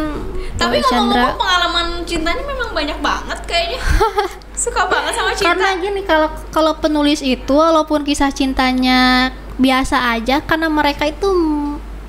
Tapi 0.55 0.79
ngomong-ngomong 0.79 1.37
pengalaman 1.39 1.87
cintanya 2.07 2.43
memang 2.43 2.69
banyak 2.71 2.99
banget 3.03 3.39
kayaknya. 3.43 3.79
Suka 4.55 4.87
banget 4.87 5.13
sama 5.19 5.35
cinta. 5.35 5.51
karena 5.51 5.67
gini 5.83 6.01
kalau 6.07 6.31
kalau 6.47 6.73
penulis 6.79 7.19
itu 7.19 7.51
walaupun 7.51 8.07
kisah 8.07 8.31
cintanya 8.31 9.35
biasa 9.59 10.15
aja 10.15 10.39
karena 10.39 10.71
mereka 10.71 11.03
itu 11.03 11.27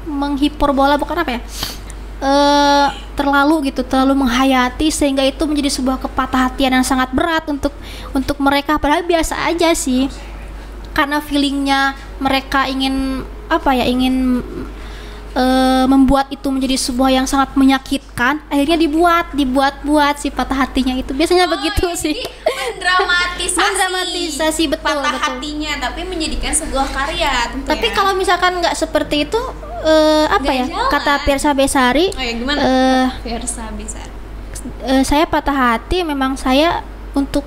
menghiperbola 0.07 0.95
bukan 0.95 1.27
apa 1.27 1.31
ya 1.39 1.41
eh 2.17 2.89
terlalu 3.19 3.69
gitu 3.69 3.83
terlalu 3.83 4.25
menghayati 4.25 4.89
sehingga 4.95 5.27
itu 5.27 5.43
menjadi 5.45 5.75
sebuah 5.75 5.99
kepatah 6.07 6.49
hatian 6.49 6.79
yang 6.79 6.87
sangat 6.87 7.11
berat 7.11 7.45
untuk 7.51 7.75
untuk 8.15 8.39
mereka 8.39 8.79
padahal 8.79 9.03
biasa 9.05 9.37
aja 9.51 9.75
sih 9.75 10.07
karena 10.95 11.21
feelingnya 11.21 11.99
mereka 12.23 12.65
ingin 12.71 13.27
apa 13.51 13.75
ya 13.77 13.85
ingin 13.85 14.41
eh, 15.37 15.85
membuat 15.85 16.27
itu 16.29 16.49
menjadi 16.49 16.81
sebuah 16.81 17.11
yang 17.13 17.27
sangat 17.29 17.53
menyakitkan 17.55 18.41
akhirnya 18.49 18.79
dibuat 18.79 19.31
dibuat-buat 19.31 20.17
si 20.17 20.33
patah 20.33 20.57
hatinya 20.59 20.97
itu 20.97 21.13
biasanya 21.13 21.45
Oh, 21.45 21.53
begitu 21.53 21.87
sih 21.95 22.17
mendramatisasi 22.43 23.61
Mendramatisasi, 23.61 24.63
betul, 24.67 24.83
patah 24.83 25.13
betul. 25.13 25.23
hatinya 25.23 25.73
tapi 25.79 26.01
menjadikan 26.03 26.53
sebuah 26.53 26.87
karya 26.89 27.31
tentu 27.53 27.69
Tapi 27.69 27.87
ya. 27.87 27.93
kalau 27.93 28.13
misalkan 28.13 28.59
nggak 28.59 28.75
seperti 28.75 29.17
itu, 29.23 29.41
eh, 29.83 30.25
apa 30.27 30.41
Nggak 30.41 30.57
ya? 30.57 30.67
jalan. 30.67 30.89
Kata 30.89 31.13
Pirsa 31.23 31.51
Besari, 31.53 32.07
oh 32.11 32.23
ya 32.23 32.33
gimana 32.33 32.59
eh, 32.59 33.07
Versa 33.23 33.69
bisa 33.73 34.01
eh, 34.83 35.03
saya 35.03 35.25
patah 35.25 35.55
hati 35.77 36.03
memang 36.03 36.35
saya 36.35 36.81
untuk 37.13 37.45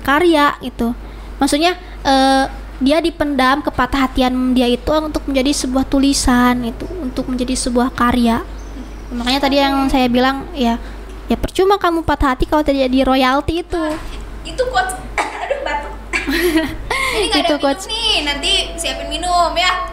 karya 0.00 0.54
gitu. 0.60 0.92
Maksudnya 1.36 1.72
eh, 2.02 2.44
dia 2.80 2.98
dipendam 3.04 3.60
kepatah 3.60 4.08
hatian 4.08 4.56
dia 4.56 4.64
itu 4.64 4.88
untuk 4.96 5.22
menjadi 5.28 5.52
sebuah 5.52 5.84
tulisan 5.84 6.64
itu, 6.64 6.88
untuk 7.00 7.28
menjadi 7.28 7.52
sebuah 7.52 7.92
karya. 7.92 8.40
Makanya 9.12 9.40
tadi 9.42 9.56
yang 9.60 9.86
saya 9.92 10.08
bilang 10.08 10.48
ya, 10.56 10.80
ya 11.30 11.36
percuma 11.38 11.78
kamu 11.78 12.02
patah 12.02 12.34
hati 12.34 12.42
kalau 12.48 12.66
tidak 12.66 12.90
di 12.90 13.06
royalti 13.06 13.62
itu. 13.62 13.84
itu 14.40 14.62
quotes 14.72 14.96
aduh 15.44 15.60
batuk 15.62 15.94
ini 17.20 17.24
nggak 17.28 17.42
ada 17.44 17.48
Itu 17.52 17.54
minum 17.54 17.60
quotes. 17.60 17.84
nih 17.86 18.12
nanti 18.24 18.52
siapin 18.74 19.06
minum 19.12 19.52
ya 19.52 19.92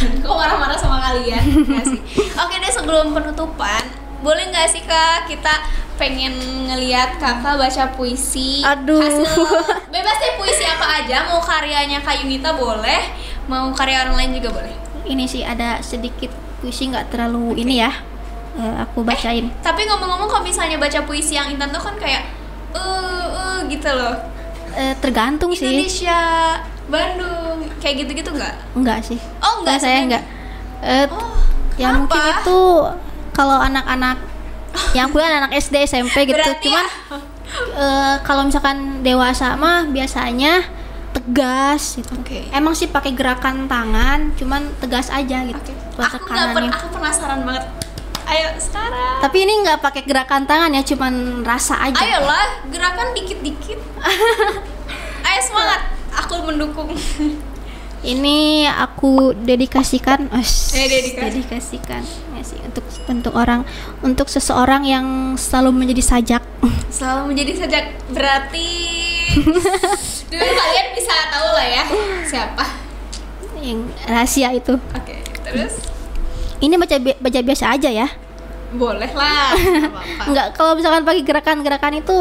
kok 0.24 0.34
marah-marah 0.34 0.80
sama 0.80 0.96
kalian 0.98 1.44
sih 1.84 2.00
oke 2.34 2.54
deh 2.56 2.72
sebelum 2.72 3.12
penutupan 3.12 3.99
boleh 4.20 4.44
nggak 4.46 4.66
sih 4.66 4.82
kak 4.82 5.26
kita 5.26 5.54
pengen 5.96 6.32
ngelihat 6.64 7.16
kakak 7.16 7.56
baca 7.56 7.84
puisi 7.92 8.60
Aduh. 8.60 9.00
hasil 9.00 9.28
bebas 9.92 10.16
deh 10.16 10.32
puisi 10.34 10.62
apa 10.62 10.86
aja 10.98 11.24
mau 11.26 11.38
karyanya 11.38 12.00
kak 12.00 12.20
Yunita 12.20 12.52
boleh 12.52 13.00
mau 13.44 13.68
karya 13.70 14.04
orang 14.04 14.16
lain 14.16 14.32
juga 14.36 14.50
boleh 14.54 14.74
Ini 15.02 15.24
sih 15.24 15.40
ada 15.40 15.80
sedikit 15.80 16.28
puisi 16.58 16.86
nggak 16.86 17.08
terlalu 17.08 17.56
ini 17.58 17.80
ya. 17.80 17.88
Eh, 18.52 18.74
aku 18.78 19.00
bacain. 19.00 19.48
tapi 19.60 19.84
ngomong-ngomong 19.84 20.28
kalau 20.28 20.42
misalnya 20.42 20.76
baca 20.76 21.00
puisi 21.02 21.34
yang 21.34 21.48
Intan 21.48 21.68
tuh 21.68 21.80
kan 21.80 21.96
kayak 21.96 22.28
eh 22.70 23.24
eh 23.26 23.58
gitu 23.66 23.88
loh 23.88 24.16
Eh, 24.70 24.94
tergantung 24.96 25.50
sih. 25.50 25.66
Indonesia 25.66 26.20
Bandung 26.86 27.66
kayak 27.78 27.94
gitu-gitu 28.00 28.30
nggak 28.30 28.54
Enggak 28.72 29.02
sih. 29.02 29.18
oh 29.40 29.60
Enggak 29.60 29.78
saya 29.78 29.98
enggak. 30.00 30.22
Eh, 30.80 31.06
oh 31.08 31.34
ya 31.74 31.90
kenapa? 31.90 31.98
mungkin 31.98 32.22
itu 32.36 32.60
kalau 33.40 33.56
anak-anak 33.56 34.16
yang 34.92 35.08
aku 35.08 35.16
anak 35.16 35.56
SD 35.56 35.80
SMP 35.82 36.28
gitu. 36.28 36.36
Berarti 36.36 36.68
Cuman 36.68 36.84
ya, 36.84 37.16
eh, 37.74 38.14
kalau 38.20 38.44
misalkan 38.44 39.00
dewasa 39.00 39.56
mah 39.56 39.88
biasanya 39.88 40.60
tegas 41.10 41.96
gitu. 41.96 42.12
Oke. 42.14 42.46
Emang 42.52 42.76
sih 42.76 42.86
pakai 42.86 43.16
gerakan 43.16 43.64
tangan, 43.64 44.36
cuman 44.36 44.68
tegas 44.78 45.08
aja 45.08 45.40
gitu. 45.42 45.72
Buat 45.96 46.06
aku 46.12 46.22
nggak 46.22 46.46
per- 46.52 46.68
tekanannya. 46.68 46.70
aku 46.70 46.86
penasaran 46.92 47.40
banget 47.42 47.64
ayo 48.30 48.46
sekarang 48.62 49.18
Tapi 49.18 49.36
ini 49.42 49.52
nggak 49.58 49.82
pakai 49.82 50.02
gerakan 50.06 50.46
tangan 50.46 50.70
ya, 50.70 50.86
cuman 50.86 51.12
rasa 51.42 51.82
aja. 51.82 51.98
ayolah 51.98 52.62
gerakan 52.70 53.10
dikit-dikit 53.10 53.80
ayo 55.26 55.40
semangat 55.42 55.80
aku 56.12 56.34
mendukung 56.44 56.94
Ini 58.00 58.38
aku 58.66 59.36
dedikasikan, 59.36 60.32
Ash, 60.32 60.72
Eh, 60.72 60.88
dedikasi. 60.88 61.20
dedikasikan 61.36 62.00
ya 62.32 62.40
sih, 62.40 62.56
untuk 62.58 62.80
untuk 63.04 63.34
orang 63.34 63.60
untuk 64.00 64.24
seseorang 64.26 64.82
yang 64.82 65.06
selalu 65.36 65.76
menjadi 65.76 66.02
sajak. 66.06 66.42
Selalu 66.90 67.22
menjadi 67.28 67.52
sajak 67.58 67.84
berarti 68.08 68.68
dulu 70.30 70.48
kalian 70.50 70.86
bisa 70.90 71.12
tahu 71.28 71.48
lah 71.50 71.66
ya 71.66 71.84
siapa. 72.24 72.64
yang 73.60 73.84
rahasia 74.02 74.48
itu. 74.50 74.80
Oke, 74.90 75.20
terus 75.42 75.84
Ini 76.58 76.76
baca 76.76 76.96
bi- 76.96 77.16
baca 77.16 77.40
biasa 77.42 77.64
aja 77.70 77.88
ya. 77.90 78.08
boleh 78.72 79.12
lah. 79.12 79.52
nggak 80.30 80.46
kalau 80.54 80.72
misalkan 80.72 81.02
pakai 81.02 81.20
gerakan-gerakan 81.20 81.98
itu 81.98 82.16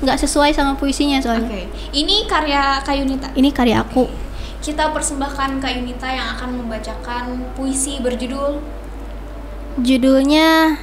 nggak 0.00 0.18
sesuai 0.18 0.52
sama 0.52 0.74
puisinya 0.74 1.18
soalnya. 1.18 1.50
Oke, 1.50 1.66
ini 1.90 2.22
karya 2.24 2.78
Kayunita. 2.80 3.34
Ini 3.34 3.50
karya 3.50 3.82
aku. 3.82 4.06
Kita 4.60 4.92
persembahkan 4.92 5.56
Kayunita 5.56 6.04
yang 6.12 6.36
akan 6.36 6.60
membacakan 6.60 7.56
puisi 7.56 7.96
berjudul 8.04 8.60
Judulnya 9.80 10.76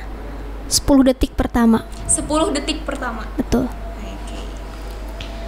10 0.67 0.84
detik 1.07 1.31
pertama. 1.38 1.88
10 2.12 2.27
detik 2.51 2.84
pertama. 2.84 3.24
Betul. 3.39 3.72
Oke. 3.72 4.39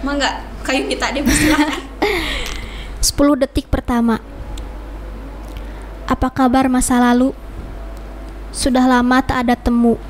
Mangga, 0.00 0.46
Kayunita 0.64 1.12
deh 1.12 1.20
silakan. 1.26 1.80
10 3.02 3.10
detik 3.44 3.68
pertama. 3.68 4.22
Apa 6.08 6.32
kabar 6.32 6.72
masa 6.72 6.96
lalu? 7.02 7.36
Sudah 8.50 8.88
lama 8.88 9.20
tak 9.20 9.44
ada 9.46 9.54
temu. 9.58 10.00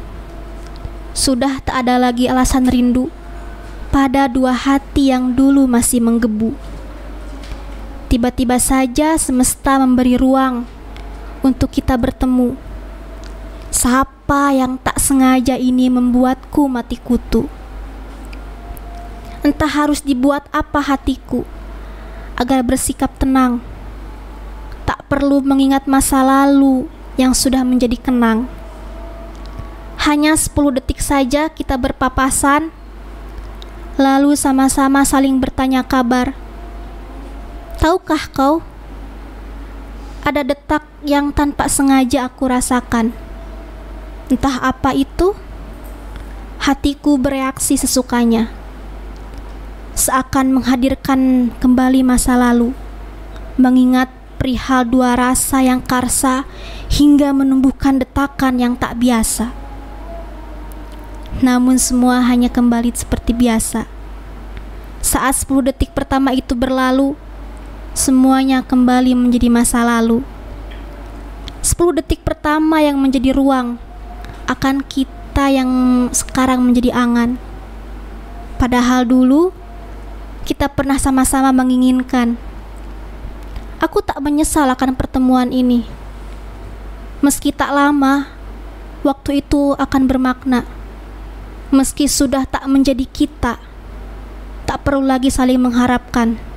Sudah 1.10 1.58
tak 1.60 1.84
ada 1.86 1.98
lagi 1.98 2.30
alasan 2.30 2.70
rindu 2.70 3.10
pada 3.90 4.30
dua 4.30 4.54
hati 4.54 5.10
yang 5.10 5.34
dulu 5.34 5.66
masih 5.66 5.98
menggebu. 5.98 6.54
Tiba-tiba 8.10 8.58
saja 8.58 9.14
semesta 9.14 9.78
memberi 9.78 10.18
ruang 10.18 10.66
untuk 11.46 11.70
kita 11.70 11.94
bertemu. 11.94 12.58
Siapa 13.70 14.50
yang 14.50 14.82
tak 14.82 14.98
sengaja 14.98 15.54
ini 15.54 15.86
membuatku 15.86 16.66
mati 16.66 16.98
kutu? 16.98 17.46
Entah 19.46 19.70
harus 19.70 20.02
dibuat 20.02 20.50
apa 20.50 20.82
hatiku 20.82 21.46
agar 22.34 22.66
bersikap 22.66 23.14
tenang. 23.14 23.62
Tak 24.90 25.06
perlu 25.06 25.38
mengingat 25.46 25.86
masa 25.86 26.26
lalu 26.26 26.90
yang 27.14 27.30
sudah 27.30 27.62
menjadi 27.62 27.94
kenang. 27.94 28.50
Hanya 30.02 30.34
10 30.34 30.82
detik 30.82 30.98
saja 30.98 31.46
kita 31.46 31.78
berpapasan, 31.78 32.74
lalu 33.94 34.34
sama-sama 34.34 35.06
saling 35.06 35.38
bertanya 35.38 35.86
kabar. 35.86 36.49
Tahukah 37.80 38.28
kau, 38.36 38.60
ada 40.20 40.44
detak 40.44 40.84
yang 41.00 41.32
tanpa 41.32 41.64
sengaja 41.64 42.28
aku 42.28 42.44
rasakan. 42.52 43.16
Entah 44.28 44.60
apa 44.60 44.92
itu, 44.92 45.32
hatiku 46.60 47.16
bereaksi 47.16 47.80
sesukanya 47.80 48.60
seakan 50.00 50.56
menghadirkan 50.56 51.52
kembali 51.60 52.00
masa 52.00 52.32
lalu, 52.32 52.72
mengingat 53.60 54.08
perihal 54.40 54.88
dua 54.88 55.12
rasa 55.12 55.60
yang 55.60 55.84
karsa 55.84 56.48
hingga 56.88 57.36
menumbuhkan 57.36 58.00
detakan 58.00 58.56
yang 58.56 58.74
tak 58.80 58.96
biasa. 58.96 59.52
Namun 61.44 61.76
semua 61.76 62.24
hanya 62.24 62.48
kembali 62.48 62.96
seperti 62.96 63.36
biasa. 63.36 63.84
Saat 65.00 65.48
10 65.48 65.72
detik 65.72 65.92
pertama 65.96 66.32
itu 66.36 66.52
berlalu, 66.52 67.16
semuanya 67.92 68.62
kembali 68.62 69.14
menjadi 69.18 69.50
masa 69.50 69.82
lalu. 69.82 70.22
10 71.60 72.00
detik 72.00 72.24
pertama 72.24 72.80
yang 72.80 72.96
menjadi 72.96 73.36
ruang 73.36 73.76
akan 74.48 74.82
kita 74.86 75.52
yang 75.52 75.70
sekarang 76.10 76.64
menjadi 76.64 76.94
angan. 76.96 77.36
Padahal 78.56 79.06
dulu 79.06 79.52
kita 80.44 80.66
pernah 80.72 80.98
sama-sama 80.98 81.52
menginginkan. 81.52 82.34
Aku 83.80 84.04
tak 84.04 84.20
menyesal 84.20 84.68
akan 84.68 84.92
pertemuan 84.92 85.54
ini. 85.54 85.88
Meski 87.24 87.52
tak 87.52 87.72
lama, 87.72 88.28
waktu 89.04 89.40
itu 89.40 89.72
akan 89.76 90.02
bermakna. 90.04 90.64
Meski 91.72 92.10
sudah 92.10 92.44
tak 92.44 92.66
menjadi 92.68 93.06
kita, 93.08 93.56
tak 94.68 94.78
perlu 94.84 95.06
lagi 95.06 95.32
saling 95.32 95.60
mengharapkan. 95.60 96.49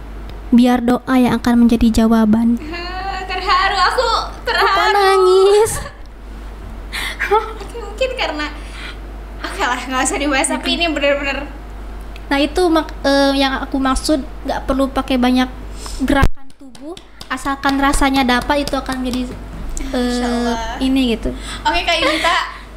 Biar 0.54 0.80
doa 0.80 1.16
yang 1.16 1.34
akan 1.36 1.66
menjadi 1.66 2.06
jawaban. 2.06 2.62
Terharu 3.26 3.78
aku 3.80 4.08
terharu. 4.46 4.94
nangis? 4.94 5.72
Oke, 7.24 7.78
mungkin 7.80 8.10
karena 8.14 8.48
Oke 9.44 9.60
lah, 9.62 9.76
nggak 9.78 10.02
usah 10.04 10.18
dibahas. 10.18 10.48
Tapi 10.48 10.70
ini 10.78 10.86
bener-bener 10.88 11.46
Nah 12.24 12.40
itu 12.40 12.64
mak- 12.66 12.96
eh, 13.02 13.34
yang 13.36 13.60
aku 13.60 13.78
maksud 13.78 14.24
nggak 14.44 14.64
perlu 14.64 14.90
pakai 14.90 15.18
banyak 15.18 15.46
gerakan 16.02 16.48
tubuh, 16.56 16.96
asalkan 17.28 17.78
rasanya 17.78 18.24
dapat 18.24 18.64
itu 18.64 18.74
akan 18.74 19.04
menjadi 19.04 19.30
eh, 19.92 20.00
Insyaallah. 20.00 20.58
ini 20.80 21.14
gitu. 21.14 21.30
Oke 21.62 21.80
Kak 21.82 21.96
Yunita, 21.96 22.34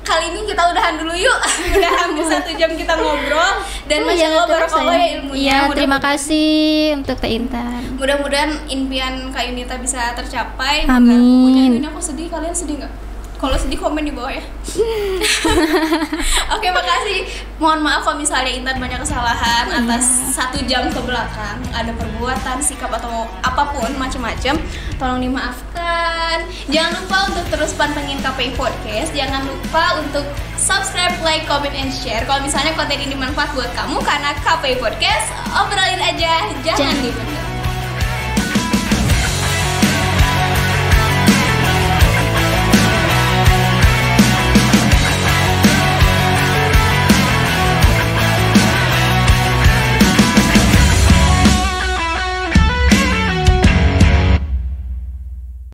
kali 0.06 0.30
ini 0.30 0.46
kita 0.46 0.62
udahan 0.64 0.94
dulu 0.96 1.12
yuk. 1.12 1.38
Udah 1.74 1.92
hampir 1.98 2.24
satu 2.24 2.50
jam 2.54 2.70
kita 2.72 2.94
ngobrol 2.94 3.52
dan 3.84 3.98
Oh, 3.98 4.06
masya 4.06 4.16
iya, 4.16 4.28
Allah 4.30 4.46
barakallah 4.46 4.94
ya 4.94 5.08
ilmunya. 5.18 5.36
Iya, 5.36 5.56
Mudah- 5.60 5.74
terima 5.74 5.98
kasih 5.98 6.48
untuk 6.94 7.16
Teh 7.18 7.32
Intan. 7.32 7.82
Mudah-mudahan 7.96 8.50
impian 8.66 9.14
Kak 9.28 9.42
Yunita 9.44 9.74
bisa 9.76 10.14
tercapai. 10.14 10.86
Amin. 10.86 11.18
Punya 11.44 11.62
ini 11.68 11.84
aku 11.84 11.98
sedih, 11.98 12.28
kalian 12.28 12.54
sedih 12.54 12.78
nggak? 12.80 12.92
Kalau 13.36 13.56
sedih 13.60 13.76
komen 13.76 14.08
di 14.08 14.12
bawah 14.12 14.32
ya. 14.32 14.44
Oke, 16.56 16.68
makasih. 16.72 17.28
Mohon 17.60 17.80
maaf 17.84 18.00
kalau 18.04 18.16
misalnya 18.16 18.52
Intan 18.52 18.80
banyak 18.80 19.00
kesalahan 19.00 19.68
atas 19.72 20.32
satu 20.32 20.60
jam 20.64 20.88
ke 20.88 21.00
belakang 21.04 21.60
ada 21.72 21.92
perbuatan, 21.92 22.60
sikap 22.64 22.92
atau 22.96 23.28
apa 23.44 23.62
pun 23.76 23.92
macam-macam. 24.00 24.56
Tolong 24.96 25.20
dimaafkan. 25.20 26.48
Jangan 26.72 26.92
lupa 26.96 27.18
untuk 27.32 27.44
terus 27.52 27.72
pantengin 27.76 28.20
KPI 28.24 28.56
Podcast. 28.56 29.12
Jangan 29.12 29.44
lupa 29.44 30.00
untuk 30.00 30.24
subscribe, 30.56 31.16
like, 31.20 31.44
comment, 31.44 31.76
and 31.76 31.92
share. 31.92 32.24
Kalau 32.24 32.40
misalnya 32.40 32.72
konten 32.72 32.96
ini 32.96 33.12
bermanfaat 33.12 33.52
buat 33.52 33.70
kamu 33.76 34.00
karena 34.00 34.32
KPI 34.40 34.80
Podcast, 34.80 35.26
obrolin 35.52 36.00
aja, 36.00 36.48
jangan 36.64 36.96
Jangan. 36.96 37.35